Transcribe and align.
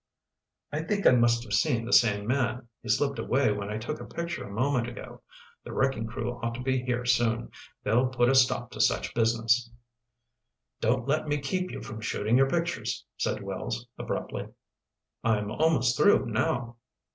"I 0.71 0.81
think 0.81 1.05
I 1.05 1.11
must 1.11 1.43
have 1.43 1.53
seen 1.53 1.85
that 1.85 1.93
same 1.93 2.25
man. 2.25 2.67
He 2.81 2.89
slipped 2.89 3.19
away 3.19 3.51
when 3.51 3.69
I 3.69 3.77
took 3.77 3.99
a 4.01 4.05
picture 4.05 4.43
a 4.43 4.49
moment 4.51 4.87
ago. 4.89 5.21
The 5.63 5.73
wrecking 5.73 6.07
crew 6.07 6.39
ought 6.41 6.55
to 6.55 6.61
be 6.63 6.81
here 6.81 7.05
soon. 7.05 7.51
They'll 7.83 8.07
put 8.07 8.27
a 8.27 8.33
stop 8.33 8.71
to 8.71 8.81
such 8.81 9.13
business." 9.13 9.69
"Don't 10.79 11.07
let 11.07 11.27
me 11.27 11.37
keep 11.37 11.69
you 11.69 11.83
from 11.83 12.01
shooting 12.01 12.35
your 12.35 12.49
pictures," 12.49 13.05
said 13.17 13.43
Wells 13.43 13.87
abruptly. 13.95 14.47
"I'm 15.23 15.51
almost 15.51 15.95
through 15.95 16.25
now." 16.25 16.77